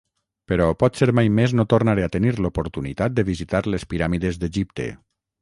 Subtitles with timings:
[0.51, 4.91] Però potser mai més no tornaré a tenir l'oportunitat de visitar les piràmides d'Egipte.